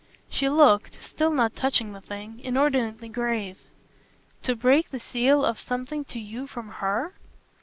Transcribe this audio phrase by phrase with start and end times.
[0.31, 3.59] She looked still not touching the thing inordinately grave.
[4.41, 7.13] "To break the seal of something to you from HER?"